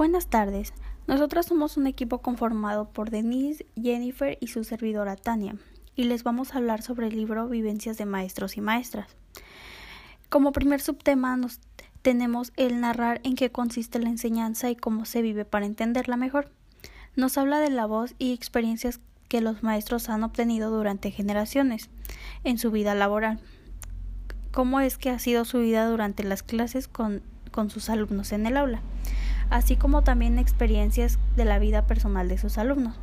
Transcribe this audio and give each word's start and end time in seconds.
Buenas 0.00 0.28
tardes. 0.28 0.72
Nosotros 1.06 1.44
somos 1.44 1.76
un 1.76 1.86
equipo 1.86 2.22
conformado 2.22 2.88
por 2.88 3.10
Denise, 3.10 3.66
Jennifer 3.76 4.38
y 4.40 4.46
su 4.46 4.64
servidora 4.64 5.14
Tania, 5.14 5.56
y 5.94 6.04
les 6.04 6.24
vamos 6.24 6.54
a 6.54 6.56
hablar 6.56 6.80
sobre 6.80 7.08
el 7.08 7.16
libro 7.16 7.46
Vivencias 7.48 7.98
de 7.98 8.06
Maestros 8.06 8.56
y 8.56 8.62
Maestras. 8.62 9.14
Como 10.30 10.52
primer 10.52 10.80
subtema 10.80 11.36
nos 11.36 11.60
tenemos 12.00 12.50
el 12.56 12.80
narrar 12.80 13.20
en 13.24 13.34
qué 13.34 13.52
consiste 13.52 13.98
la 13.98 14.08
enseñanza 14.08 14.70
y 14.70 14.74
cómo 14.74 15.04
se 15.04 15.20
vive 15.20 15.44
para 15.44 15.66
entenderla 15.66 16.16
mejor. 16.16 16.50
Nos 17.14 17.36
habla 17.36 17.60
de 17.60 17.68
la 17.68 17.84
voz 17.84 18.14
y 18.18 18.32
experiencias 18.32 19.00
que 19.28 19.42
los 19.42 19.62
maestros 19.62 20.08
han 20.08 20.24
obtenido 20.24 20.70
durante 20.70 21.10
generaciones 21.10 21.90
en 22.42 22.56
su 22.56 22.70
vida 22.70 22.94
laboral. 22.94 23.38
Cómo 24.50 24.80
es 24.80 24.96
que 24.96 25.10
ha 25.10 25.18
sido 25.18 25.44
su 25.44 25.58
vida 25.58 25.86
durante 25.86 26.24
las 26.24 26.42
clases 26.42 26.88
con 26.88 27.20
sus 27.68 27.90
alumnos 27.90 28.32
en 28.32 28.46
el 28.46 28.56
aula 28.56 28.80
así 29.50 29.76
como 29.76 30.02
también 30.02 30.38
experiencias 30.38 31.18
de 31.36 31.44
la 31.44 31.58
vida 31.58 31.86
personal 31.86 32.28
de 32.28 32.38
sus 32.38 32.56
alumnos. 32.56 32.96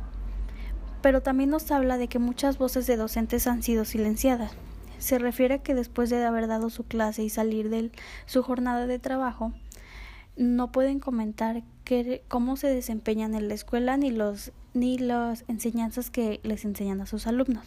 Pero 1.02 1.22
también 1.22 1.50
nos 1.50 1.70
habla 1.70 1.98
de 1.98 2.08
que 2.08 2.18
muchas 2.18 2.58
voces 2.58 2.86
de 2.86 2.96
docentes 2.96 3.46
han 3.46 3.62
sido 3.62 3.84
silenciadas. 3.84 4.52
Se 4.98 5.18
refiere 5.18 5.54
a 5.54 5.62
que 5.62 5.74
después 5.74 6.10
de 6.10 6.24
haber 6.24 6.48
dado 6.48 6.70
su 6.70 6.84
clase 6.84 7.22
y 7.22 7.30
salir 7.30 7.70
de 7.70 7.92
su 8.26 8.42
jornada 8.42 8.86
de 8.86 8.98
trabajo, 8.98 9.52
no 10.36 10.72
pueden 10.72 10.98
comentar 10.98 11.62
cómo 12.28 12.56
se 12.56 12.68
desempeñan 12.68 13.34
en 13.34 13.48
la 13.48 13.54
escuela 13.54 13.96
ni 13.96 14.10
los 14.10 14.52
ni 14.74 14.98
las 14.98 15.44
enseñanzas 15.48 16.10
que 16.10 16.40
les 16.42 16.64
enseñan 16.64 17.00
a 17.00 17.06
sus 17.06 17.26
alumnos. 17.26 17.64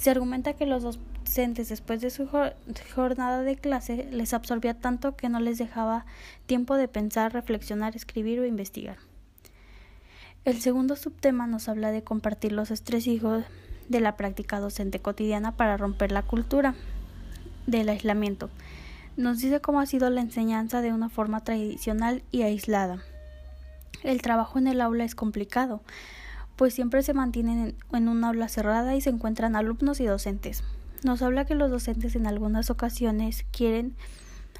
Se 0.00 0.08
argumenta 0.08 0.54
que 0.54 0.64
los 0.64 0.82
docentes 0.82 1.68
después 1.68 2.00
de 2.00 2.08
su 2.08 2.26
jornada 2.94 3.42
de 3.42 3.56
clase 3.56 4.08
les 4.10 4.32
absorbía 4.32 4.72
tanto 4.72 5.14
que 5.14 5.28
no 5.28 5.40
les 5.40 5.58
dejaba 5.58 6.06
tiempo 6.46 6.76
de 6.76 6.88
pensar, 6.88 7.34
reflexionar, 7.34 7.94
escribir 7.94 8.40
o 8.40 8.46
investigar. 8.46 8.96
El 10.46 10.62
segundo 10.62 10.96
subtema 10.96 11.46
nos 11.46 11.68
habla 11.68 11.92
de 11.92 12.02
compartir 12.02 12.52
los 12.52 12.70
estresijos 12.70 13.44
de 13.90 14.00
la 14.00 14.16
práctica 14.16 14.58
docente 14.58 15.00
cotidiana 15.00 15.52
para 15.52 15.76
romper 15.76 16.12
la 16.12 16.22
cultura 16.22 16.74
del 17.66 17.90
aislamiento. 17.90 18.48
Nos 19.18 19.40
dice 19.40 19.60
cómo 19.60 19.80
ha 19.80 19.86
sido 19.86 20.08
la 20.08 20.22
enseñanza 20.22 20.80
de 20.80 20.94
una 20.94 21.10
forma 21.10 21.44
tradicional 21.44 22.22
y 22.30 22.40
aislada. 22.40 23.02
El 24.02 24.22
trabajo 24.22 24.58
en 24.58 24.66
el 24.66 24.80
aula 24.80 25.04
es 25.04 25.14
complicado, 25.14 25.82
pues 26.60 26.74
siempre 26.74 27.02
se 27.02 27.14
mantienen 27.14 27.74
en, 27.90 28.08
un 28.08 28.22
aula 28.22 28.46
cerrada 28.46 28.94
y 28.94 29.00
se 29.00 29.08
encuentran 29.08 29.56
alumnos 29.56 29.98
y 29.98 30.04
docentes. 30.04 30.62
Nos 31.02 31.22
habla 31.22 31.46
que 31.46 31.54
los 31.54 31.70
docentes 31.70 32.14
en 32.16 32.26
algunas 32.26 32.68
ocasiones 32.68 33.46
quieren 33.50 33.96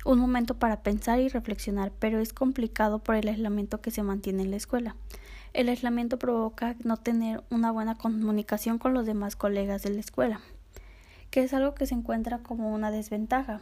un 0.06 0.19
momento 0.19 0.55
para 0.55 0.83
pensar 0.83 1.21
y 1.21 1.28
reflexionar, 1.28 1.93
pero 1.98 2.19
es 2.19 2.33
complicado 2.33 3.01
por 3.01 3.17
el 3.17 3.28
aislamiento 3.28 3.83
que 3.83 3.91
se 3.91 4.03
mantiene 4.03 4.45
en 4.45 4.51
la 4.51 4.56
escuela. 4.56 4.97
El 5.53 5.69
aislamiento 5.69 6.19
provoca 6.19 6.75
no 6.84 6.97
tener 6.97 7.45
una 7.51 7.71
buena 7.71 7.98
comunicación 7.98 8.78
con 8.78 8.95
los 8.95 9.05
demás 9.05 9.37
colegas 9.37 9.83
de 9.83 9.91
la 9.91 10.01
escuela, 10.01 10.41
que 11.31 11.43
es 11.43 11.53
algo 11.53 11.75
que 11.75 11.84
se 11.84 11.97
encuentra 11.97 12.39
como 12.39 12.73
una 12.73 12.91
desventaja, 12.91 13.61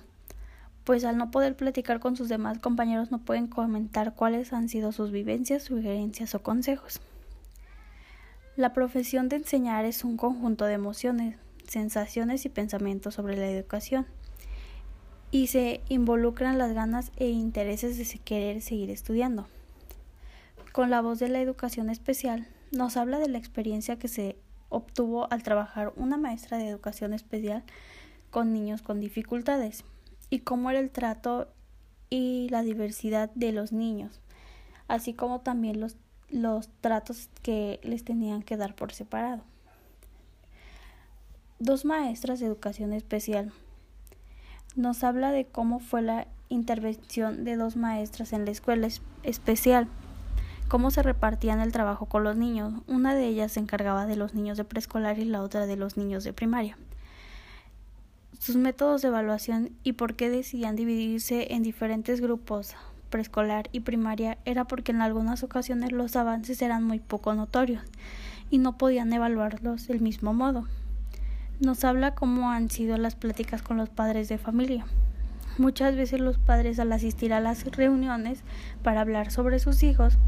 pues 0.84 1.04
al 1.04 1.18
no 1.18 1.32
poder 1.32 1.56
platicar 1.56 1.98
con 1.98 2.14
sus 2.14 2.28
demás 2.28 2.60
compañeros 2.60 3.10
no 3.10 3.18
pueden 3.18 3.48
comentar 3.48 4.14
cuáles 4.14 4.52
han 4.52 4.68
sido 4.68 4.92
sus 4.92 5.10
vivencias, 5.10 5.64
sugerencias 5.64 6.36
o 6.36 6.42
consejos. 6.44 7.00
La 8.58 8.72
profesión 8.72 9.28
de 9.28 9.36
enseñar 9.36 9.84
es 9.84 10.02
un 10.02 10.16
conjunto 10.16 10.64
de 10.64 10.72
emociones, 10.72 11.36
sensaciones 11.68 12.44
y 12.44 12.48
pensamientos 12.48 13.14
sobre 13.14 13.36
la 13.36 13.48
educación 13.48 14.04
y 15.30 15.46
se 15.46 15.80
involucran 15.88 16.58
las 16.58 16.72
ganas 16.72 17.12
e 17.18 17.28
intereses 17.28 17.96
de 17.96 18.18
querer 18.18 18.60
seguir 18.60 18.90
estudiando. 18.90 19.46
Con 20.72 20.90
la 20.90 21.02
voz 21.02 21.20
de 21.20 21.28
la 21.28 21.40
educación 21.40 21.88
especial 21.88 22.48
nos 22.72 22.96
habla 22.96 23.20
de 23.20 23.28
la 23.28 23.38
experiencia 23.38 23.96
que 23.96 24.08
se 24.08 24.34
obtuvo 24.70 25.32
al 25.32 25.44
trabajar 25.44 25.92
una 25.94 26.16
maestra 26.16 26.58
de 26.58 26.66
educación 26.66 27.14
especial 27.14 27.62
con 28.32 28.52
niños 28.52 28.82
con 28.82 28.98
dificultades 28.98 29.84
y 30.30 30.40
cómo 30.40 30.70
era 30.70 30.80
el 30.80 30.90
trato 30.90 31.46
y 32.10 32.48
la 32.50 32.62
diversidad 32.62 33.30
de 33.36 33.52
los 33.52 33.70
niños, 33.70 34.20
así 34.88 35.14
como 35.14 35.42
también 35.42 35.78
los 35.78 35.96
los 36.30 36.68
tratos 36.80 37.28
que 37.42 37.80
les 37.82 38.04
tenían 38.04 38.42
que 38.42 38.56
dar 38.56 38.74
por 38.74 38.92
separado. 38.92 39.42
Dos 41.58 41.84
maestras 41.84 42.40
de 42.40 42.46
educación 42.46 42.92
especial. 42.92 43.52
Nos 44.76 45.02
habla 45.02 45.32
de 45.32 45.46
cómo 45.46 45.80
fue 45.80 46.02
la 46.02 46.28
intervención 46.48 47.44
de 47.44 47.56
dos 47.56 47.76
maestras 47.76 48.32
en 48.32 48.44
la 48.44 48.52
escuela 48.52 48.88
especial, 49.22 49.88
cómo 50.68 50.90
se 50.90 51.02
repartían 51.02 51.60
el 51.60 51.72
trabajo 51.72 52.06
con 52.06 52.24
los 52.24 52.36
niños. 52.36 52.74
Una 52.86 53.14
de 53.14 53.26
ellas 53.26 53.52
se 53.52 53.60
encargaba 53.60 54.06
de 54.06 54.16
los 54.16 54.34
niños 54.34 54.56
de 54.56 54.64
preescolar 54.64 55.18
y 55.18 55.24
la 55.24 55.42
otra 55.42 55.66
de 55.66 55.76
los 55.76 55.96
niños 55.96 56.24
de 56.24 56.32
primaria. 56.32 56.78
Sus 58.38 58.54
métodos 58.56 59.02
de 59.02 59.08
evaluación 59.08 59.70
y 59.82 59.94
por 59.94 60.14
qué 60.14 60.30
decidían 60.30 60.76
dividirse 60.76 61.54
en 61.54 61.64
diferentes 61.64 62.20
grupos 62.20 62.76
preescolar 63.08 63.68
y 63.72 63.80
primaria 63.80 64.38
era 64.44 64.64
porque 64.64 64.92
en 64.92 65.02
algunas 65.02 65.42
ocasiones 65.42 65.92
los 65.92 66.16
avances 66.16 66.62
eran 66.62 66.84
muy 66.84 67.00
poco 67.00 67.34
notorios 67.34 67.82
y 68.50 68.58
no 68.58 68.78
podían 68.78 69.12
evaluarlos 69.12 69.86
del 69.86 70.00
mismo 70.00 70.32
modo. 70.32 70.64
Nos 71.60 71.84
habla 71.84 72.14
cómo 72.14 72.50
han 72.50 72.70
sido 72.70 72.96
las 72.96 73.16
pláticas 73.16 73.62
con 73.62 73.76
los 73.76 73.88
padres 73.88 74.28
de 74.28 74.38
familia. 74.38 74.86
Muchas 75.58 75.96
veces 75.96 76.20
los 76.20 76.38
padres 76.38 76.78
al 76.78 76.92
asistir 76.92 77.32
a 77.32 77.40
las 77.40 77.64
reuniones 77.64 78.42
para 78.82 79.00
hablar 79.00 79.32
sobre 79.32 79.58
sus 79.58 79.82
hijos 79.82 80.18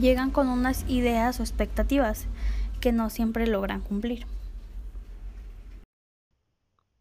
llegan 0.00 0.30
con 0.30 0.48
unas 0.48 0.88
ideas 0.88 1.40
o 1.40 1.42
expectativas 1.42 2.26
que 2.80 2.92
no 2.92 3.10
siempre 3.10 3.46
logran 3.46 3.82
cumplir. 3.82 4.26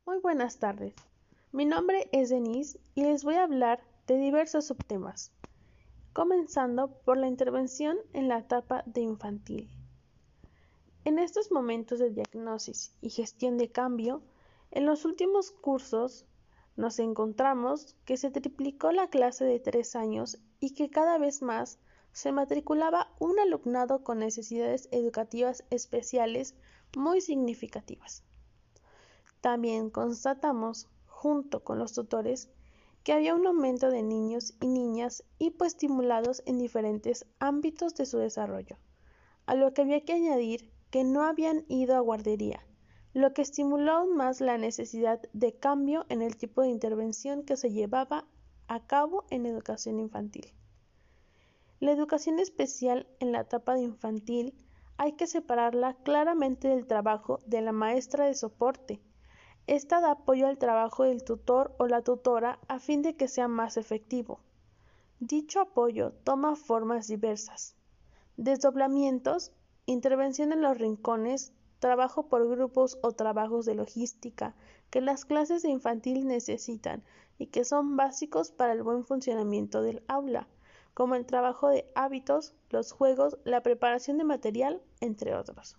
Muy 0.06 0.20
buenas 0.20 0.58
tardes. 0.58 0.94
Mi 1.54 1.66
nombre 1.66 2.10
es 2.12 2.30
Denise 2.30 2.80
y 2.94 3.04
les 3.04 3.24
voy 3.24 3.36
a 3.36 3.44
hablar 3.44 3.80
de 4.08 4.18
diversos 4.18 4.66
subtemas, 4.66 5.32
comenzando 6.14 6.90
por 7.06 7.18
la 7.18 7.28
intervención 7.28 7.98
en 8.14 8.28
la 8.28 8.40
etapa 8.40 8.84
de 8.86 9.02
infantil. 9.02 9.70
En 11.06 11.20
estos 11.20 11.52
momentos 11.52 12.00
de 12.00 12.12
diagnosis 12.12 12.96
y 13.02 13.10
gestión 13.10 13.58
de 13.58 13.70
cambio, 13.70 14.22
en 14.72 14.86
los 14.86 15.06
últimos 15.06 15.52
cursos 15.52 16.26
nos 16.76 17.00
encontramos 17.00 17.96
que 18.06 18.18
se 18.18 18.32
triplicó 18.32 18.92
la 18.92 19.10
clase 19.10 19.46
de 19.46 19.60
tres 19.60 19.96
años 19.96 20.40
y 20.60 20.74
que 20.74 20.90
cada 20.90 21.18
vez 21.18 21.42
más 21.42 21.78
se 22.14 22.32
matriculaba 22.32 23.12
un 23.20 23.40
alumnado 23.40 24.04
con 24.04 24.20
necesidades 24.20 24.88
educativas 24.92 25.64
especiales 25.70 26.56
muy 26.96 27.22
significativas. 27.22 28.24
También 29.42 29.90
constatamos, 29.90 30.88
junto 31.06 31.64
con 31.64 31.80
los 31.80 31.94
tutores, 31.94 32.50
que 33.04 33.14
había 33.14 33.36
un 33.36 33.46
aumento 33.46 33.90
de 33.90 34.02
niños 34.02 34.54
y 34.62 34.68
niñas 34.68 35.24
hipoestimulados 35.38 36.42
en 36.46 36.58
diferentes 36.58 37.26
ámbitos 37.40 37.96
de 37.96 38.06
su 38.06 38.18
desarrollo, 38.18 38.78
a 39.46 39.56
lo 39.56 39.74
que 39.74 39.82
había 39.82 40.06
que 40.06 40.14
añadir 40.14 40.72
que 40.90 41.04
no 41.04 41.24
habían 41.24 41.66
ido 41.68 41.96
a 41.96 42.00
guardería, 42.00 42.66
lo 43.14 43.34
que 43.34 43.42
estimuló 43.42 43.94
aún 43.94 44.16
más 44.16 44.42
la 44.42 44.58
necesidad 44.58 45.22
de 45.34 45.54
cambio 45.54 46.06
en 46.10 46.22
el 46.22 46.38
tipo 46.38 46.62
de 46.62 46.70
intervención 46.70 47.44
que 47.44 47.58
se 47.58 47.72
llevaba 47.72 48.26
a 48.68 48.88
cabo 48.88 49.26
en 49.30 49.46
educación 49.46 50.00
infantil. 50.00 50.54
La 51.80 51.92
educación 51.92 52.40
especial 52.40 53.08
en 53.20 53.34
la 53.34 53.42
etapa 53.42 53.76
de 53.76 53.82
infantil 53.82 54.56
hay 54.98 55.14
que 55.14 55.28
separarla 55.28 55.96
claramente 56.04 56.70
del 56.70 56.88
trabajo 56.88 57.40
de 57.46 57.62
la 57.62 57.72
maestra 57.72 58.26
de 58.26 58.36
soporte, 58.36 59.02
esta 59.66 60.02
da 60.02 60.12
apoyo 60.12 60.48
al 60.48 60.58
trabajo 60.58 61.04
del 61.04 61.24
tutor 61.24 61.74
o 61.78 61.88
la 61.88 62.02
tutora 62.02 62.60
a 62.68 62.80
fin 62.80 63.02
de 63.02 63.16
que 63.16 63.30
sea 63.30 63.48
más 63.48 63.78
efectivo. 63.78 64.42
Dicho 65.22 65.62
apoyo 65.62 66.12
toma 66.26 66.58
formas 66.58 67.08
diversas. 67.08 67.76
Desdoblamientos, 68.36 69.54
intervención 69.86 70.52
en 70.52 70.62
los 70.62 70.78
rincones, 70.78 71.54
trabajo 71.80 72.28
por 72.28 72.48
grupos 72.50 72.98
o 73.04 73.14
trabajos 73.14 73.66
de 73.66 73.76
logística 73.76 74.54
que 74.90 75.00
las 75.00 75.24
clases 75.24 75.62
de 75.62 75.70
infantil 75.70 76.28
necesitan 76.28 77.04
y 77.38 77.48
que 77.48 77.64
son 77.64 77.96
básicos 77.96 78.52
para 78.52 78.74
el 78.74 78.84
buen 78.84 79.06
funcionamiento 79.06 79.82
del 79.82 80.04
aula, 80.08 80.48
como 80.94 81.16
el 81.16 81.26
trabajo 81.26 81.70
de 81.70 81.90
hábitos, 81.96 82.54
los 82.70 82.92
juegos, 82.92 83.38
la 83.46 83.64
preparación 83.64 84.18
de 84.18 84.26
material, 84.26 84.82
entre 85.00 85.36
otros 85.36 85.78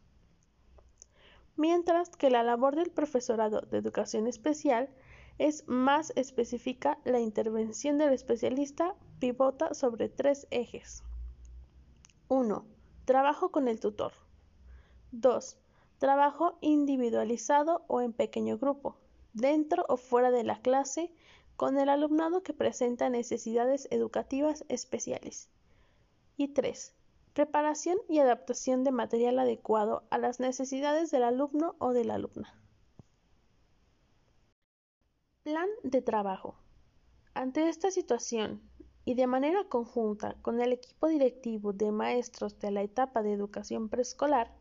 mientras 1.56 2.10
que 2.10 2.30
la 2.30 2.42
labor 2.42 2.76
del 2.76 2.90
profesorado 2.90 3.60
de 3.62 3.78
educación 3.78 4.26
especial 4.26 4.88
es 5.38 5.66
más 5.66 6.12
específica, 6.16 6.98
la 7.04 7.20
intervención 7.20 7.98
del 7.98 8.12
especialista 8.12 8.94
pivota 9.18 9.74
sobre 9.74 10.08
tres 10.08 10.46
ejes. 10.50 11.02
1. 12.28 12.64
Trabajo 13.04 13.50
con 13.50 13.68
el 13.68 13.80
tutor. 13.80 14.12
2. 15.12 15.56
Trabajo 15.98 16.58
individualizado 16.60 17.84
o 17.88 18.00
en 18.00 18.12
pequeño 18.12 18.58
grupo, 18.58 18.96
dentro 19.32 19.84
o 19.88 19.96
fuera 19.96 20.30
de 20.30 20.44
la 20.44 20.60
clase, 20.60 21.12
con 21.56 21.78
el 21.78 21.88
alumnado 21.88 22.42
que 22.42 22.52
presenta 22.52 23.08
necesidades 23.10 23.86
educativas 23.90 24.64
especiales. 24.68 25.48
Y 26.36 26.48
3. 26.48 26.92
Preparación 27.34 27.98
y 28.08 28.20
adaptación 28.20 28.84
de 28.84 28.92
material 28.92 29.40
adecuado 29.40 30.04
a 30.10 30.19
las 30.19 30.38
necesidades 30.38 31.10
del 31.10 31.25
alumno 31.25 31.75
o 31.81 31.92
de 31.92 32.04
la 32.04 32.14
alumna. 32.14 32.54
Plan 35.42 35.69
de 35.82 36.00
trabajo. 36.00 36.54
Ante 37.34 37.69
esta 37.69 37.90
situación, 37.90 38.62
y 39.04 39.14
de 39.14 39.26
manera 39.26 39.64
conjunta 39.64 40.36
con 40.42 40.60
el 40.60 40.72
equipo 40.72 41.08
directivo 41.08 41.72
de 41.72 41.90
maestros 41.90 42.60
de 42.60 42.70
la 42.70 42.82
etapa 42.82 43.25
de 43.25 43.32
educación 43.32 43.88
preescolar, 43.88 44.54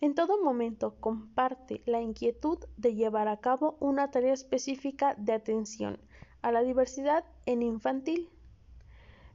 en 0.00 0.14
todo 0.14 0.42
momento 0.42 0.96
comparte 1.00 1.82
la 1.84 2.00
inquietud 2.00 2.58
de 2.78 2.94
llevar 2.94 3.28
a 3.28 3.40
cabo 3.40 3.76
una 3.78 4.10
tarea 4.10 4.32
específica 4.32 5.14
de 5.18 5.34
atención 5.34 6.00
a 6.40 6.50
la 6.50 6.62
diversidad 6.62 7.26
en 7.44 7.62
infantil. 7.62 8.30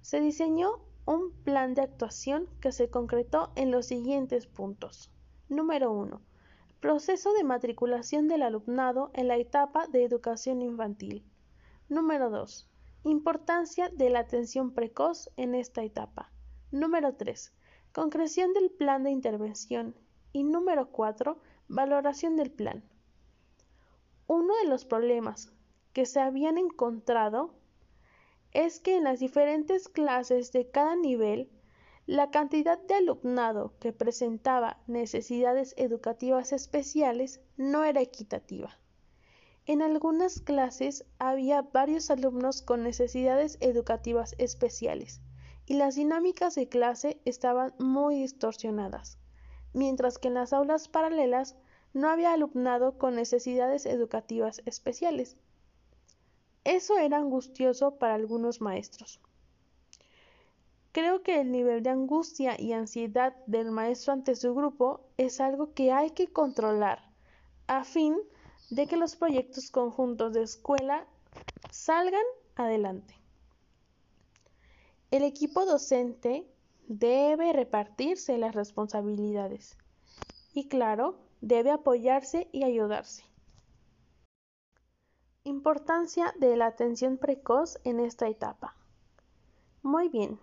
Se 0.01 0.19
diseñó 0.19 0.79
un 1.05 1.31
plan 1.43 1.75
de 1.75 1.83
actuación 1.83 2.47
que 2.61 2.71
se 2.71 2.89
concretó 2.89 3.51
en 3.55 3.69
los 3.69 3.85
siguientes 3.85 4.47
puntos. 4.47 5.11
Número 5.49 5.91
1. 5.91 6.19
Proceso 6.79 7.31
de 7.33 7.43
matriculación 7.43 8.27
del 8.27 8.41
alumnado 8.41 9.11
en 9.13 9.27
la 9.27 9.37
etapa 9.37 9.87
de 9.87 10.03
educación 10.03 10.63
infantil. 10.63 11.23
Número 11.89 12.31
2. 12.31 12.67
Importancia 13.03 13.89
de 13.89 14.09
la 14.09 14.19
atención 14.19 14.71
precoz 14.71 15.29
en 15.37 15.53
esta 15.53 15.83
etapa. 15.83 16.31
Número 16.71 17.13
3. 17.13 17.53
Concreción 17.93 18.53
del 18.53 18.71
plan 18.71 19.03
de 19.03 19.11
intervención. 19.11 19.95
Y 20.33 20.43
número 20.43 20.89
4. 20.89 21.37
Valoración 21.67 22.35
del 22.35 22.49
plan. 22.49 22.83
Uno 24.25 24.55
de 24.63 24.67
los 24.67 24.85
problemas 24.85 25.53
que 25.93 26.07
se 26.07 26.19
habían 26.19 26.57
encontrado 26.57 27.53
es 28.55 28.79
que 28.79 28.95
en 28.95 29.03
las 29.03 29.19
diferentes 29.19 29.89
clases 29.89 30.53
de 30.53 30.71
cada 30.71 30.95
nivel, 30.95 31.51
la 32.05 32.31
cantidad 32.31 32.79
de 32.79 32.93
alumnado 32.93 33.73
que 33.79 33.91
presentaba 33.91 34.81
necesidades 34.87 35.73
educativas 35.77 36.53
especiales 36.53 37.41
no 37.57 37.83
era 37.83 37.99
equitativa. 37.99 38.79
En 39.65 39.81
algunas 39.81 40.39
clases 40.39 41.03
había 41.19 41.63
varios 41.63 42.09
alumnos 42.09 42.61
con 42.61 42.81
necesidades 42.81 43.57
educativas 43.59 44.35
especiales 44.37 45.19
y 45.65 45.73
las 45.73 45.95
dinámicas 45.95 46.55
de 46.55 46.69
clase 46.69 47.19
estaban 47.25 47.73
muy 47.77 48.21
distorsionadas, 48.21 49.17
mientras 49.73 50.17
que 50.17 50.29
en 50.29 50.35
las 50.35 50.53
aulas 50.53 50.87
paralelas 50.87 51.57
no 51.91 52.09
había 52.09 52.31
alumnado 52.31 52.97
con 52.97 53.15
necesidades 53.15 53.85
educativas 53.85 54.61
especiales. 54.65 55.35
Eso 56.65 56.97
era 56.97 57.17
angustioso 57.17 57.99
para 57.99 58.15
algunos 58.15 58.59
maestros. 58.59 59.21
Creo 60.91 61.21
que 61.21 61.39
el 61.39 61.51
nivel 61.51 61.83
de 61.83 61.91
angustia 61.91 62.59
y 62.59 62.73
ansiedad 62.73 63.35
del 63.45 63.69
maestro 63.69 64.13
ante 64.13 64.35
su 64.35 64.55
grupo 64.55 65.01
es 65.17 65.39
algo 65.39 65.73
que 65.73 65.91
hay 65.91 66.09
que 66.11 66.27
controlar 66.27 67.03
a 67.67 67.83
fin 67.83 68.17
de 68.71 68.87
que 68.87 68.97
los 68.97 69.15
proyectos 69.15 69.69
conjuntos 69.69 70.33
de 70.33 70.41
escuela 70.41 71.05
salgan 71.69 72.25
adelante. 72.55 73.13
El 75.11 75.23
equipo 75.23 75.65
docente 75.65 76.47
debe 76.87 77.53
repartirse 77.53 78.37
las 78.37 78.55
responsabilidades 78.55 79.77
y 80.53 80.67
claro, 80.67 81.19
debe 81.41 81.69
apoyarse 81.69 82.47
y 82.51 82.63
ayudarse. 82.63 83.23
Importancia 85.47 86.33
de 86.39 86.55
la 86.55 86.65
atención 86.65 87.17
precoz 87.17 87.77
en 87.83 87.99
esta 87.99 88.27
etapa. 88.27 88.73
Muy 89.83 90.09
bien. 90.09 90.39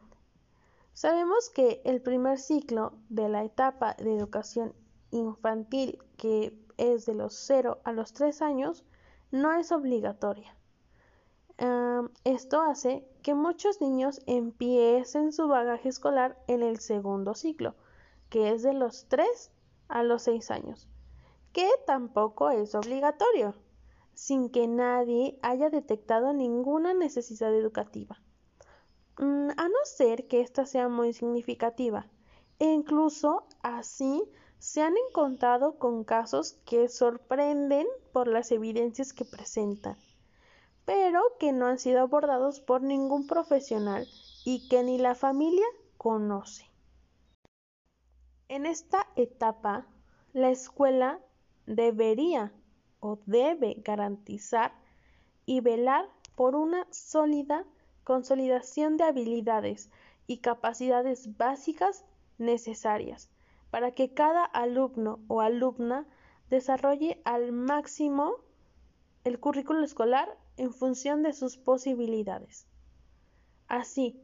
Sabemos 0.93 1.51
que 1.51 1.83
el 1.85 2.01
primer 2.01 2.39
ciclo 2.39 2.93
de 3.09 3.29
la 3.29 3.43
etapa 3.43 3.95
de 3.95 4.15
educación 4.15 4.73
infantil 5.11 5.99
que 6.17 6.57
es 6.77 7.05
de 7.05 7.15
los 7.17 7.35
0 7.35 7.81
a 7.83 7.91
los 7.91 8.13
3 8.13 8.43
años 8.43 8.85
no 9.33 9.53
es 9.53 9.73
obligatoria. 9.73 10.55
esto 12.23 12.61
hace 12.61 13.05
que 13.23 13.35
muchos 13.35 13.81
niños 13.81 14.21
empiecen 14.27 15.33
su 15.33 15.49
bagaje 15.49 15.89
escolar 15.89 16.39
en 16.47 16.63
el 16.63 16.79
segundo 16.79 17.35
ciclo, 17.35 17.75
que 18.31 18.53
es 18.53 18.63
de 18.63 18.73
los 18.73 19.07
3 19.09 19.51
a 19.89 20.05
los 20.05 20.23
6 20.23 20.53
años, 20.53 20.89
que 21.53 21.69
tampoco 21.87 22.51
es 22.51 22.77
obligatorio, 22.77 23.57
sin 24.15 24.51
que 24.51 24.69
nadie 24.69 25.39
haya 25.43 25.71
detectado 25.71 26.33
ninguna 26.33 26.95
necesidad 26.95 27.55
educativa. 27.55 28.21
Mm, 29.19 29.51
a 29.57 29.69
no 29.69 29.85
ser 29.85 30.27
que 30.27 30.41
ésta 30.41 30.67
sea 30.67 30.89
muy 30.89 31.13
significativa, 31.13 32.07
e 32.59 32.67
incluso 32.67 33.47
así 33.63 34.23
se 34.59 34.81
han 34.81 34.95
encontrado 35.09 35.79
con 35.79 36.05
casos 36.05 36.55
que 36.65 36.89
sorprenden 36.89 37.87
por 38.13 38.29
las 38.29 38.53
evidencias 38.53 39.13
que 39.13 39.25
presentan, 39.25 39.97
pero 40.85 41.21
que 41.41 41.53
no 41.53 41.67
han 41.67 41.79
sido 41.79 42.01
abordados 42.01 42.61
por 42.61 42.83
ningún 42.83 43.27
profesional 43.27 44.07
y 44.45 44.69
que 44.69 44.83
ni 44.83 44.99
la 44.99 45.15
familia 45.15 45.67
conoce. 45.99 46.71
En 48.49 48.67
esta 48.67 49.07
etapa, 49.17 49.87
la 50.33 50.51
escuela 50.51 51.21
debería 51.67 52.53
o 53.03 53.19
debe 53.27 53.75
garantizar 53.85 54.73
y 55.45 55.61
velar 55.61 56.09
por 56.37 56.55
una 56.55 56.87
sólida 56.91 57.65
consolidación 58.05 58.97
de 58.97 59.05
habilidades 59.05 59.91
y 60.27 60.39
capacidades 60.39 61.37
básicas 61.37 62.05
necesarias 62.39 63.29
para 63.71 63.91
que 63.91 64.15
cada 64.15 64.45
alumno 64.45 65.19
o 65.27 65.41
alumna 65.41 66.07
desarrolle 66.49 67.21
al 67.25 67.53
máximo 67.53 68.37
el 69.25 69.41
currículo 69.41 69.85
escolar 69.85 70.39
en 70.57 70.73
función 70.73 71.23
de 71.23 71.33
sus 71.33 71.57
posibilidades. 71.57 72.67
Así, 73.67 74.21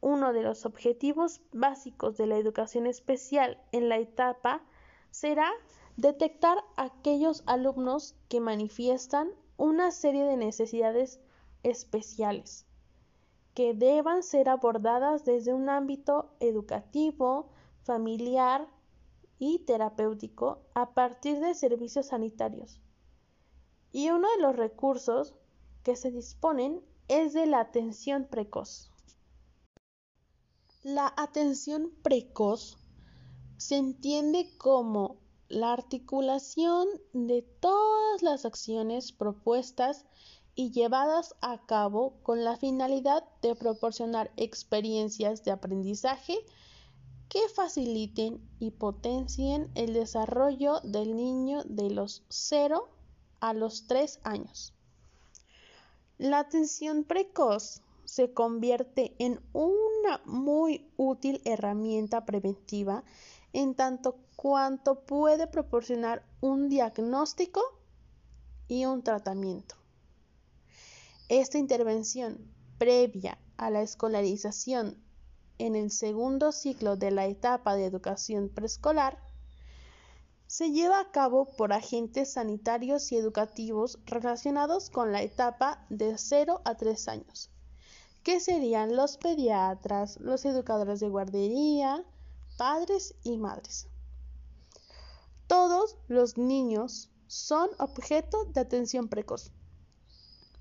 uno 0.00 0.32
de 0.32 0.42
los 0.42 0.66
objetivos 0.66 1.42
básicos 1.52 2.16
de 2.16 2.26
la 2.26 2.38
educación 2.38 2.86
especial 2.86 3.58
en 3.70 3.88
la 3.88 3.98
etapa 3.98 4.62
será 5.10 5.50
detectar 6.00 6.56
aquellos 6.76 7.42
alumnos 7.44 8.16
que 8.28 8.40
manifiestan 8.40 9.30
una 9.58 9.90
serie 9.90 10.24
de 10.24 10.36
necesidades 10.36 11.20
especiales 11.62 12.66
que 13.54 13.74
deban 13.74 14.22
ser 14.22 14.48
abordadas 14.48 15.26
desde 15.26 15.52
un 15.52 15.68
ámbito 15.68 16.34
educativo, 16.40 17.50
familiar 17.82 18.66
y 19.38 19.58
terapéutico 19.60 20.62
a 20.72 20.94
partir 20.94 21.40
de 21.40 21.54
servicios 21.54 22.06
sanitarios. 22.06 22.80
Y 23.92 24.08
uno 24.08 24.28
de 24.36 24.42
los 24.42 24.56
recursos 24.56 25.34
que 25.82 25.96
se 25.96 26.10
disponen 26.10 26.80
es 27.08 27.34
de 27.34 27.46
la 27.46 27.60
atención 27.60 28.24
precoz. 28.24 28.90
La 30.82 31.12
atención 31.18 31.90
precoz 32.02 32.78
se 33.58 33.76
entiende 33.76 34.56
como 34.56 35.18
la 35.50 35.72
articulación 35.72 36.86
de 37.12 37.42
todas 37.42 38.22
las 38.22 38.44
acciones 38.44 39.10
propuestas 39.10 40.06
y 40.54 40.70
llevadas 40.70 41.34
a 41.40 41.66
cabo 41.66 42.14
con 42.22 42.44
la 42.44 42.56
finalidad 42.56 43.24
de 43.42 43.56
proporcionar 43.56 44.30
experiencias 44.36 45.42
de 45.42 45.50
aprendizaje 45.50 46.38
que 47.28 47.40
faciliten 47.48 48.40
y 48.60 48.70
potencien 48.70 49.70
el 49.74 49.92
desarrollo 49.92 50.80
del 50.80 51.16
niño 51.16 51.62
de 51.64 51.90
los 51.90 52.22
0 52.28 52.88
a 53.40 53.52
los 53.52 53.88
3 53.88 54.20
años. 54.22 54.72
La 56.16 56.38
atención 56.38 57.02
precoz 57.02 57.82
se 58.04 58.32
convierte 58.32 59.14
en 59.18 59.40
una 59.52 60.20
muy 60.26 60.86
útil 60.96 61.40
herramienta 61.44 62.24
preventiva 62.24 63.04
en 63.52 63.74
tanto 63.74 64.18
cuanto 64.36 65.00
puede 65.00 65.46
proporcionar 65.46 66.24
un 66.40 66.68
diagnóstico 66.68 67.60
y 68.68 68.84
un 68.84 69.02
tratamiento. 69.02 69.74
Esta 71.28 71.58
intervención 71.58 72.38
previa 72.78 73.38
a 73.56 73.70
la 73.70 73.82
escolarización 73.82 74.96
en 75.58 75.76
el 75.76 75.90
segundo 75.90 76.52
ciclo 76.52 76.96
de 76.96 77.10
la 77.10 77.26
etapa 77.26 77.76
de 77.76 77.84
educación 77.84 78.48
preescolar 78.48 79.18
se 80.46 80.72
lleva 80.72 80.98
a 80.98 81.10
cabo 81.12 81.44
por 81.44 81.72
agentes 81.72 82.32
sanitarios 82.32 83.12
y 83.12 83.16
educativos 83.16 84.00
relacionados 84.04 84.90
con 84.90 85.12
la 85.12 85.22
etapa 85.22 85.86
de 85.90 86.18
0 86.18 86.62
a 86.64 86.74
3 86.76 87.06
años, 87.06 87.50
que 88.24 88.40
serían 88.40 88.96
los 88.96 89.16
pediatras, 89.16 90.18
los 90.18 90.44
educadores 90.44 90.98
de 90.98 91.08
guardería, 91.08 92.04
padres 92.60 93.14
y 93.22 93.38
madres. 93.38 93.88
Todos 95.46 95.96
los 96.08 96.36
niños 96.36 97.08
son 97.26 97.70
objeto 97.78 98.44
de 98.52 98.60
atención 98.60 99.08
precoz, 99.08 99.50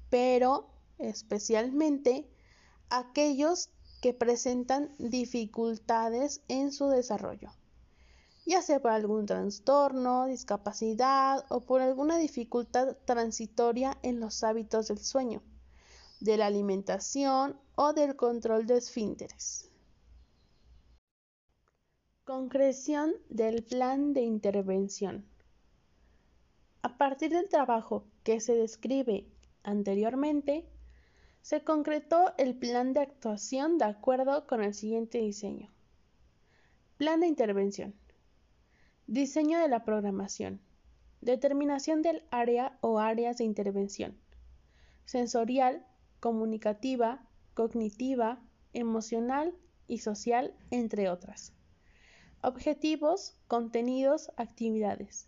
pero 0.09 0.69
especialmente 0.97 2.25
aquellos 2.89 3.69
que 4.01 4.13
presentan 4.13 4.95
dificultades 4.97 6.41
en 6.47 6.71
su 6.71 6.87
desarrollo, 6.87 7.51
ya 8.45 8.61
sea 8.61 8.81
por 8.81 8.91
algún 8.91 9.25
trastorno, 9.25 10.27
discapacidad 10.27 11.45
o 11.49 11.65
por 11.65 11.81
alguna 11.81 12.17
dificultad 12.17 12.95
transitoria 13.03 13.97
en 14.03 14.21
los 14.21 14.41
hábitos 14.45 14.87
del 14.87 14.99
sueño, 14.99 15.43
de 16.21 16.37
la 16.37 16.45
alimentación 16.45 17.59
o 17.75 17.91
del 17.91 18.15
control 18.15 18.67
de 18.67 18.77
esfínteres. 18.77 19.68
Concreción 22.29 23.15
del 23.29 23.63
plan 23.63 24.13
de 24.13 24.21
intervención. 24.21 25.25
A 26.83 26.95
partir 26.95 27.31
del 27.31 27.49
trabajo 27.49 28.05
que 28.23 28.39
se 28.39 28.53
describe 28.53 29.25
anteriormente, 29.63 30.69
se 31.41 31.63
concretó 31.63 32.35
el 32.37 32.53
plan 32.53 32.93
de 32.93 32.99
actuación 32.99 33.79
de 33.79 33.85
acuerdo 33.85 34.45
con 34.45 34.61
el 34.61 34.75
siguiente 34.75 35.17
diseño. 35.17 35.71
Plan 36.97 37.21
de 37.21 37.25
intervención. 37.25 37.95
Diseño 39.07 39.57
de 39.57 39.67
la 39.67 39.83
programación. 39.83 40.61
Determinación 41.21 42.03
del 42.03 42.21
área 42.29 42.77
o 42.81 42.99
áreas 42.99 43.39
de 43.39 43.45
intervención. 43.45 44.15
Sensorial, 45.05 45.83
comunicativa, 46.19 47.27
cognitiva, 47.55 48.39
emocional 48.73 49.55
y 49.87 49.97
social, 49.97 50.53
entre 50.69 51.09
otras. 51.09 51.53
Objetivos, 52.41 53.35
contenidos, 53.47 54.31
actividades. 54.37 55.27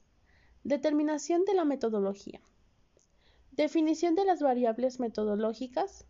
Determinación 0.63 1.44
de 1.44 1.53
la 1.53 1.65
metodología. 1.65 2.39
Definición 3.51 4.15
de 4.15 4.24
las 4.24 4.41
variables 4.41 4.98
metodológicas. 5.01 6.06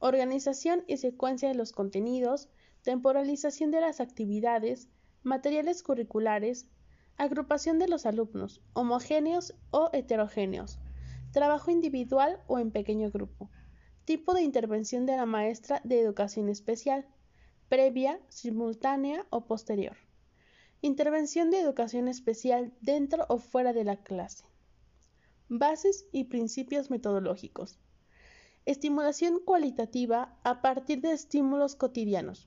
Organización 0.00 0.84
y 0.86 0.98
secuencia 0.98 1.48
de 1.48 1.54
los 1.54 1.72
contenidos. 1.72 2.50
Temporalización 2.82 3.70
de 3.70 3.80
las 3.80 4.00
actividades. 4.00 4.90
Materiales 5.22 5.82
curriculares. 5.82 6.66
Agrupación 7.16 7.78
de 7.78 7.88
los 7.88 8.04
alumnos, 8.04 8.60
homogéneos 8.74 9.54
o 9.70 9.88
heterogéneos. 9.94 10.78
Trabajo 11.32 11.70
individual 11.70 12.38
o 12.46 12.58
en 12.58 12.70
pequeño 12.70 13.10
grupo. 13.10 13.48
Tipo 14.04 14.34
de 14.34 14.42
intervención 14.42 15.06
de 15.06 15.16
la 15.16 15.24
maestra 15.24 15.80
de 15.84 16.00
educación 16.00 16.50
especial. 16.50 17.06
Previa, 17.72 18.20
simultánea 18.28 19.24
o 19.30 19.46
posterior. 19.46 19.96
Intervención 20.82 21.50
de 21.50 21.58
educación 21.58 22.06
especial 22.06 22.70
dentro 22.82 23.24
o 23.30 23.38
fuera 23.38 23.72
de 23.72 23.82
la 23.82 23.96
clase. 23.96 24.44
Bases 25.48 26.06
y 26.12 26.24
principios 26.24 26.90
metodológicos. 26.90 27.78
Estimulación 28.66 29.40
cualitativa 29.42 30.38
a 30.44 30.60
partir 30.60 31.00
de 31.00 31.12
estímulos 31.12 31.74
cotidianos, 31.74 32.46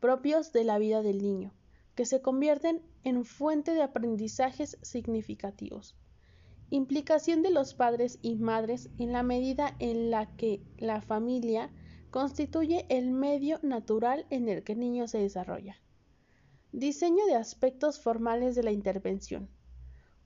propios 0.00 0.54
de 0.54 0.64
la 0.64 0.78
vida 0.78 1.02
del 1.02 1.20
niño, 1.20 1.52
que 1.94 2.06
se 2.06 2.22
convierten 2.22 2.80
en 3.04 3.26
fuente 3.26 3.74
de 3.74 3.82
aprendizajes 3.82 4.78
significativos. 4.80 5.96
Implicación 6.70 7.42
de 7.42 7.50
los 7.50 7.74
padres 7.74 8.18
y 8.22 8.36
madres 8.36 8.88
en 8.96 9.12
la 9.12 9.22
medida 9.22 9.76
en 9.80 10.10
la 10.10 10.34
que 10.36 10.62
la 10.78 11.02
familia 11.02 11.70
constituye 12.10 12.86
el 12.88 13.10
medio 13.10 13.58
natural 13.62 14.26
en 14.30 14.48
el 14.48 14.64
que 14.64 14.72
el 14.72 14.80
niño 14.80 15.08
se 15.08 15.18
desarrolla. 15.18 15.76
Diseño 16.72 17.26
de 17.26 17.34
aspectos 17.34 18.00
formales 18.00 18.54
de 18.54 18.62
la 18.62 18.72
intervención. 18.72 19.48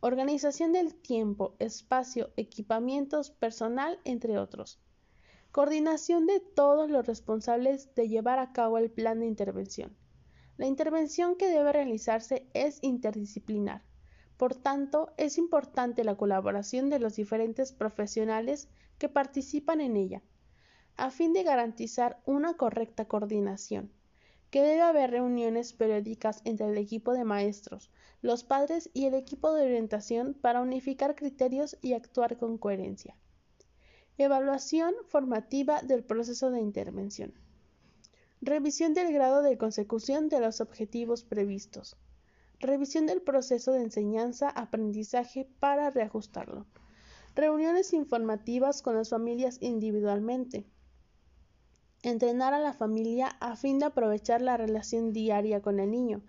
Organización 0.01 0.73
del 0.73 0.95
tiempo, 0.95 1.55
espacio, 1.59 2.31
equipamientos, 2.37 3.31
personal, 3.31 4.01
entre 4.05 4.39
otros. 4.39 4.81
Coordinación 5.51 6.27
de 6.27 6.41
todos 6.41 6.91
los 6.91 7.07
responsables 7.07 7.95
de 7.95 8.09
llevar 8.09 8.39
a 8.39 8.53
cabo 8.53 8.79
el 8.79 8.91
plan 8.91 9.21
de 9.21 9.27
intervención. 9.27 9.97
La 10.57 10.67
intervención 10.67 11.37
que 11.37 11.49
debe 11.49 11.73
realizarse 11.73 12.47
es 12.55 12.79
interdisciplinar. 12.83 13.83
Por 14.37 14.55
tanto, 14.55 15.13
es 15.17 15.39
importante 15.39 16.05
la 16.05 16.17
colaboración 16.17 16.91
de 16.91 16.99
los 16.99 17.17
diferentes 17.17 17.73
profesionales 17.73 18.69
que 18.99 19.09
participan 19.09 19.81
en 19.81 19.97
ella, 19.97 20.23
a 20.97 21.11
fin 21.11 21.33
de 21.33 21.43
garantizar 21.43 22.21
una 22.27 22.55
correcta 22.55 23.07
coordinación 23.07 23.91
que 24.53 24.61
debe 24.61 24.83
haber 24.83 25.11
reuniones 25.11 25.73
periódicas 25.73 26.43
entre 26.45 26.69
el 26.69 26.77
equipo 26.77 27.15
de 27.15 27.25
maestros, 27.25 27.91
los 28.21 28.45
padres 28.45 28.91
y 28.93 29.07
el 29.07 29.15
equipo 29.15 29.55
de 29.55 29.65
orientación 29.65 30.35
para 30.35 30.61
unificar 30.61 31.15
criterios 31.15 31.79
y 31.81 31.95
actuar 31.95 32.37
con 32.37 32.59
coherencia. 32.59 33.17
Evaluación 34.19 34.95
formativa 35.09 35.81
del 35.81 36.05
proceso 36.05 36.51
de 36.51 36.61
intervención. 36.61 37.33
Revisión 38.43 38.93
del 38.93 39.11
grado 39.15 39.41
de 39.41 39.57
consecución 39.57 40.29
de 40.29 40.41
los 40.41 40.61
objetivos 40.61 41.25
previstos. 41.25 41.97
Revisión 42.61 43.07
del 43.07 43.23
proceso 43.23 43.73
de 43.73 43.81
enseñanza-aprendizaje 43.81 45.49
para 45.59 45.89
reajustarlo. 45.89 46.67
Reuniones 47.35 47.95
informativas 47.95 48.83
con 48.83 48.97
las 48.97 49.09
familias 49.09 49.57
individualmente 49.63 50.67
entrenar 52.03 52.53
a 52.53 52.59
la 52.59 52.73
familia 52.73 53.29
a 53.41 53.57
fin 53.57 53.79
de 53.79 53.87
aprovechar 53.87 54.43
la 54.43 54.57
relación 54.57 55.13
diaria 55.13 55.63
con 55.63 55.79
el 55.79 55.91
niño, 55.91 56.23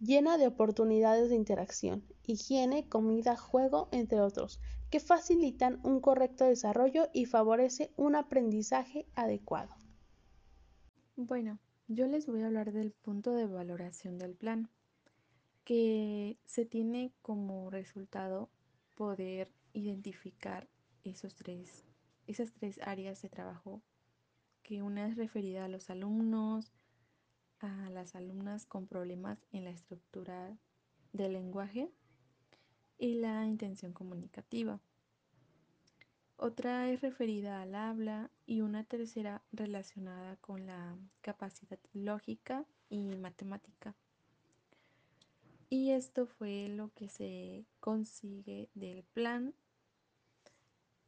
llena 0.00 0.38
de 0.38 0.46
oportunidades 0.46 1.30
de 1.30 1.36
interacción, 1.36 2.04
higiene, 2.26 2.88
comida, 2.88 3.36
juego, 3.36 3.88
entre 3.92 4.20
otros, 4.20 4.60
que 4.90 5.00
facilitan 5.00 5.80
un 5.82 6.00
correcto 6.00 6.44
desarrollo 6.44 7.08
y 7.12 7.26
favorece 7.26 7.92
un 7.96 8.16
aprendizaje 8.16 9.06
adecuado. 9.14 9.74
Bueno, 11.16 11.58
yo 11.86 12.06
les 12.06 12.26
voy 12.26 12.42
a 12.42 12.46
hablar 12.46 12.72
del 12.72 12.92
punto 12.92 13.34
de 13.34 13.46
valoración 13.46 14.18
del 14.18 14.34
plan, 14.34 14.68
que 15.64 16.38
se 16.44 16.66
tiene 16.66 17.12
como 17.22 17.70
resultado 17.70 18.50
poder 18.94 19.50
identificar 19.72 20.68
esos 21.04 21.34
tres, 21.34 21.84
esas 22.26 22.52
tres 22.52 22.78
áreas 22.82 23.22
de 23.22 23.28
trabajo 23.28 23.80
que 24.64 24.82
una 24.82 25.06
es 25.06 25.16
referida 25.16 25.66
a 25.66 25.68
los 25.68 25.90
alumnos, 25.90 26.72
a 27.60 27.90
las 27.90 28.16
alumnas 28.16 28.66
con 28.66 28.88
problemas 28.88 29.38
en 29.52 29.64
la 29.64 29.70
estructura 29.70 30.58
del 31.12 31.34
lenguaje 31.34 31.92
y 32.98 33.14
la 33.14 33.44
intención 33.44 33.92
comunicativa. 33.92 34.80
Otra 36.36 36.90
es 36.90 37.00
referida 37.00 37.62
al 37.62 37.74
habla 37.74 38.30
y 38.46 38.62
una 38.62 38.84
tercera 38.84 39.42
relacionada 39.52 40.36
con 40.36 40.66
la 40.66 40.96
capacidad 41.20 41.78
lógica 41.92 42.64
y 42.88 43.16
matemática. 43.16 43.94
Y 45.70 45.90
esto 45.90 46.26
fue 46.26 46.68
lo 46.68 46.90
que 46.94 47.08
se 47.08 47.66
consigue 47.80 48.68
del 48.74 49.04
plan. 49.04 49.54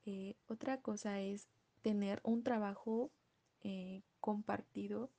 Eh, 0.05 0.37
otra 0.47 0.81
cosa 0.81 1.21
es 1.21 1.49
tener 1.83 2.21
un 2.23 2.43
trabajo 2.43 3.11
eh, 3.69 4.05
compartido 4.21 5.11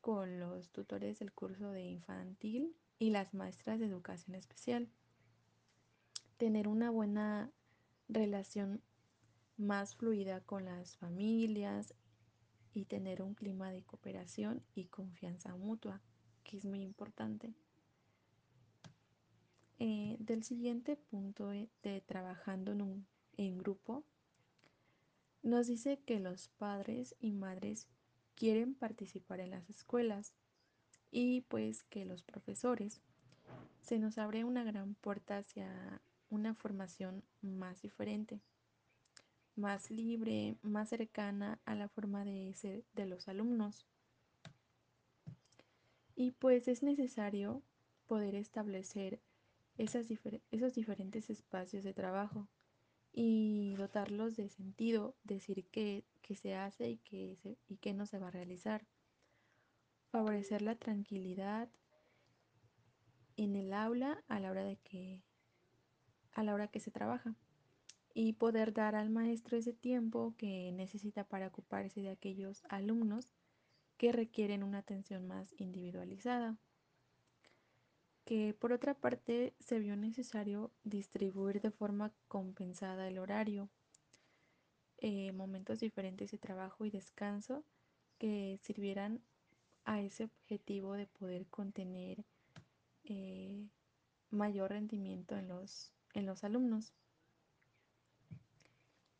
con 0.00 0.40
los 0.40 0.70
tutores 0.70 1.20
del 1.20 1.32
curso 1.32 1.70
de 1.70 1.84
infantil 1.84 2.74
y 2.98 3.10
las 3.10 3.32
maestras 3.32 3.78
de 3.78 3.86
educación 3.86 4.34
especial. 4.34 4.88
Tener 6.36 6.66
una 6.66 6.90
buena 6.90 7.52
relación 8.08 8.82
más 9.56 9.94
fluida 9.94 10.40
con 10.40 10.64
las 10.64 10.96
familias 10.96 11.94
y 12.74 12.86
tener 12.86 13.22
un 13.22 13.34
clima 13.34 13.70
de 13.70 13.84
cooperación 13.84 14.64
y 14.74 14.86
confianza 14.86 15.54
mutua, 15.54 16.02
que 16.42 16.56
es 16.56 16.64
muy 16.64 16.82
importante. 16.82 17.54
Eh, 19.78 20.16
del 20.18 20.42
siguiente 20.42 20.96
punto 20.96 21.50
de 21.50 22.02
trabajando 22.04 22.72
en, 22.72 23.06
en 23.36 23.58
grupo 23.58 24.04
nos 25.42 25.66
dice 25.66 25.98
que 26.04 26.20
los 26.20 26.48
padres 26.48 27.16
y 27.20 27.32
madres 27.32 27.88
quieren 28.34 28.74
participar 28.74 29.40
en 29.40 29.50
las 29.50 29.68
escuelas 29.70 30.34
y 31.10 31.42
pues 31.42 31.82
que 31.84 32.04
los 32.04 32.22
profesores 32.22 33.00
se 33.80 33.98
nos 33.98 34.18
abre 34.18 34.44
una 34.44 34.64
gran 34.64 34.94
puerta 34.94 35.38
hacia 35.38 36.00
una 36.28 36.54
formación 36.54 37.24
más 37.42 37.82
diferente, 37.82 38.40
más 39.56 39.90
libre, 39.90 40.56
más 40.62 40.90
cercana 40.90 41.60
a 41.64 41.74
la 41.74 41.88
forma 41.88 42.24
de 42.24 42.54
ser 42.54 42.84
de 42.94 43.06
los 43.06 43.28
alumnos. 43.28 43.86
Y 46.14 46.32
pues 46.32 46.68
es 46.68 46.82
necesario 46.82 47.62
poder 48.06 48.34
establecer 48.34 49.20
esos 49.78 50.06
diferentes 50.74 51.30
espacios 51.30 51.82
de 51.82 51.94
trabajo 51.94 52.48
y 53.12 53.74
dotarlos 53.76 54.36
de 54.36 54.48
sentido, 54.48 55.16
decir 55.24 55.66
qué, 55.70 56.04
se 56.34 56.54
hace 56.54 56.90
y 56.90 56.98
qué, 56.98 57.38
y 57.66 57.78
qué 57.78 57.92
no 57.92 58.06
se 58.06 58.18
va 58.18 58.28
a 58.28 58.30
realizar. 58.30 58.86
Favorecer 60.10 60.62
la 60.62 60.76
tranquilidad 60.76 61.68
en 63.36 63.56
el 63.56 63.72
aula 63.72 64.22
a 64.28 64.38
la 64.38 64.50
hora 64.50 64.64
de 64.64 64.76
que 64.76 65.24
a 66.32 66.44
la 66.44 66.54
hora 66.54 66.68
que 66.68 66.78
se 66.78 66.90
trabaja 66.90 67.34
y 68.14 68.34
poder 68.34 68.72
dar 68.72 68.94
al 68.94 69.10
maestro 69.10 69.56
ese 69.56 69.72
tiempo 69.72 70.34
que 70.36 70.72
necesita 70.72 71.24
para 71.24 71.48
ocuparse 71.48 72.00
de 72.00 72.10
aquellos 72.10 72.62
alumnos 72.68 73.32
que 73.96 74.12
requieren 74.12 74.62
una 74.62 74.78
atención 74.78 75.26
más 75.26 75.54
individualizada. 75.58 76.58
Que 78.30 78.54
por 78.54 78.72
otra 78.72 78.94
parte 78.94 79.54
se 79.58 79.80
vio 79.80 79.96
necesario 79.96 80.70
distribuir 80.84 81.60
de 81.60 81.72
forma 81.72 82.12
compensada 82.28 83.08
el 83.08 83.18
horario, 83.18 83.68
eh, 84.98 85.32
momentos 85.32 85.80
diferentes 85.80 86.30
de 86.30 86.38
trabajo 86.38 86.84
y 86.84 86.90
descanso 86.90 87.64
que 88.18 88.60
sirvieran 88.62 89.20
a 89.84 90.00
ese 90.00 90.26
objetivo 90.26 90.92
de 90.92 91.08
poder 91.08 91.48
contener 91.48 92.24
eh, 93.02 93.66
mayor 94.30 94.70
rendimiento 94.70 95.36
en 95.36 95.48
los, 95.48 95.92
en 96.14 96.26
los 96.26 96.44
alumnos. 96.44 96.92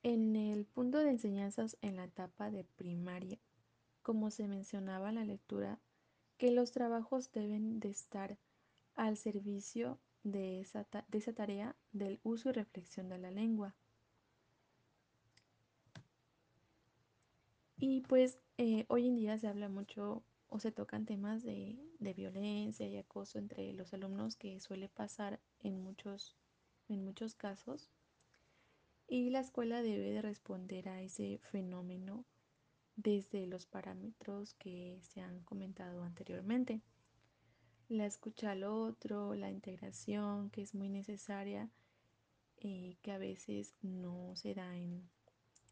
En 0.04 0.36
el 0.36 0.66
punto 0.66 0.98
de 0.98 1.10
enseñanzas 1.10 1.76
en 1.80 1.96
la 1.96 2.04
etapa 2.04 2.52
de 2.52 2.62
primaria, 2.62 3.40
como 4.02 4.30
se 4.30 4.46
mencionaba 4.46 5.08
en 5.08 5.16
la 5.16 5.24
lectura, 5.24 5.80
que 6.38 6.52
los 6.52 6.70
trabajos 6.70 7.32
deben 7.32 7.80
de 7.80 7.90
estar 7.90 8.38
al 9.00 9.16
servicio 9.16 9.98
de 10.24 10.60
esa, 10.60 10.86
de 11.08 11.18
esa 11.18 11.32
tarea 11.32 11.74
del 11.92 12.20
uso 12.22 12.50
y 12.50 12.52
reflexión 12.52 13.08
de 13.08 13.16
la 13.16 13.30
lengua. 13.30 13.74
Y 17.78 18.02
pues 18.02 18.38
eh, 18.58 18.84
hoy 18.88 19.08
en 19.08 19.16
día 19.16 19.38
se 19.38 19.48
habla 19.48 19.70
mucho 19.70 20.22
o 20.48 20.60
se 20.60 20.70
tocan 20.70 21.06
temas 21.06 21.42
de, 21.42 21.78
de, 21.98 22.12
violencia 22.12 22.86
y 22.86 22.98
acoso 22.98 23.38
entre 23.38 23.72
los 23.72 23.94
alumnos 23.94 24.36
que 24.36 24.60
suele 24.60 24.90
pasar 24.90 25.40
en 25.60 25.82
muchos, 25.82 26.36
en 26.90 27.02
muchos 27.02 27.34
casos 27.34 27.88
y 29.08 29.30
la 29.30 29.40
escuela 29.40 29.80
debe 29.80 30.10
de 30.10 30.20
responder 30.20 30.90
a 30.90 31.00
ese 31.00 31.38
fenómeno 31.50 32.26
desde 32.96 33.46
los 33.46 33.64
parámetros 33.64 34.52
que 34.54 35.00
se 35.02 35.22
han 35.22 35.40
comentado 35.40 36.02
anteriormente. 36.02 36.82
La 37.90 38.06
escucha 38.06 38.52
al 38.52 38.62
otro, 38.62 39.34
la 39.34 39.50
integración 39.50 40.48
que 40.50 40.62
es 40.62 40.76
muy 40.76 40.88
necesaria, 40.88 41.68
eh, 42.58 42.96
que 43.02 43.10
a 43.10 43.18
veces 43.18 43.74
no 43.82 44.36
se 44.36 44.54
da 44.54 44.76
en, 44.76 45.10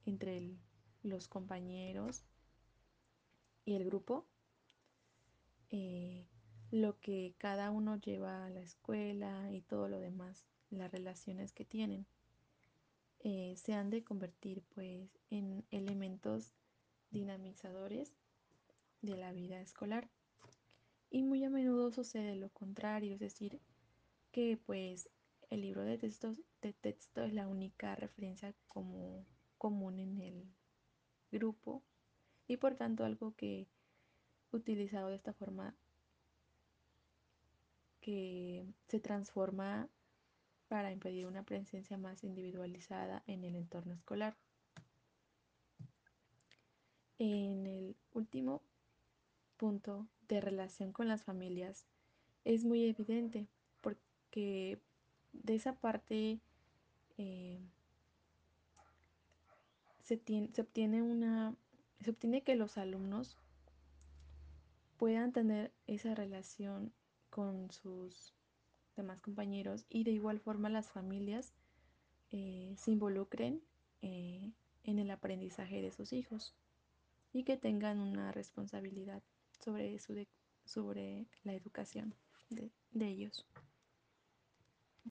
entre 0.05 0.57
los 1.05 1.29
compañeros 1.29 2.25
y 3.65 3.75
el 3.75 3.85
grupo. 3.85 4.27
Eh, 5.71 6.27
lo 6.73 6.99
que 6.99 7.37
cada 7.39 7.71
uno 7.71 8.01
lleva 8.01 8.47
a 8.47 8.51
la 8.51 8.63
escuela 8.63 9.53
y 9.53 9.61
todo 9.61 9.89
lo 9.89 10.01
demás, 10.01 10.45
las 10.71 10.91
relaciones 10.91 11.53
que 11.53 11.65
tienen. 11.65 12.05
Eh, 13.21 13.55
se 13.57 13.75
han 13.75 13.91
de 13.91 14.03
convertir 14.03 14.65
pues 14.75 15.09
en 15.31 15.65
elementos 15.71 16.53
dinamizadores 17.13 18.13
de 19.03 19.17
la 19.17 19.31
vida 19.31 19.61
escolar. 19.61 20.11
Y 21.11 21.23
muy 21.23 21.45
a 21.45 21.51
menudo 21.51 21.91
sucede 21.91 22.37
lo 22.37 22.51
contrario, 22.51 23.15
es 23.15 23.21
decir, 23.21 23.61
que 24.31 24.59
pues 24.67 25.09
el 25.51 25.63
libro 25.63 25.83
de 25.83 25.97
texto, 25.97 26.35
de 26.61 26.73
texto 26.75 27.23
es 27.23 27.33
la 27.33 27.49
única 27.49 27.97
referencia 27.97 28.55
como 28.67 29.25
común 29.57 29.99
en 29.99 30.21
el 30.21 30.45
grupo 31.33 31.83
y 32.47 32.57
por 32.59 32.75
tanto 32.75 33.05
algo 33.05 33.35
que 33.35 33.67
utilizado 34.53 35.09
de 35.09 35.17
esta 35.17 35.33
forma 35.33 35.75
que 38.01 38.67
se 38.89 39.01
transforma 39.01 39.89
para 40.69 40.93
impedir 40.93 41.27
una 41.27 41.43
presencia 41.43 41.97
más 41.97 42.25
individualizada 42.25 43.23
en 43.27 43.45
el 43.45 43.55
entorno 43.55 43.95
escolar. 43.95 44.37
En 47.19 47.67
el 47.67 47.97
último 48.13 48.63
punto 49.57 50.07
de 50.29 50.41
relación 50.41 50.93
con 50.93 51.09
las 51.09 51.23
familias 51.25 51.87
es 52.45 52.65
muy 52.65 52.85
evidente 52.85 53.47
porque 53.81 54.79
de 55.33 55.55
esa 55.55 55.75
parte 55.75 56.41
eh, 57.17 57.61
se, 60.03 60.15
obtiene 60.61 61.03
una 61.03 61.55
se 62.01 62.11
obtiene 62.11 62.43
que 62.43 62.57
los 62.57 62.79
alumnos 62.79 63.37
puedan 64.97 65.33
tener 65.33 65.73
esa 65.87 66.15
relación 66.15 66.93
con 67.31 67.71
sus 67.71 68.35
demás 68.97 69.21
compañeros 69.21 69.87
y 69.89 70.05
de 70.05 70.13
igual 70.13 70.41
forma 70.41 70.69
las 70.69 70.91
familias 70.91 71.53
eh, 72.31 72.75
se 72.77 72.91
involucren 72.91 73.63
eh, 74.03 74.53
en 74.85 74.99
el 74.99 75.11
aprendizaje 75.11 75.83
de 75.83 75.93
sus 75.93 76.13
hijos 76.13 76.55
y 77.33 77.45
que 77.45 77.57
tengan 77.57 78.01
una 78.01 78.33
responsabilidad 78.33 79.23
sobre, 79.59 79.99
su 79.99 80.15
de, 80.15 80.29
sobre 80.65 81.27
la 81.45 81.55
educación 81.55 82.15
de, 82.51 82.73
de 82.91 83.07
ellos. 83.07 83.47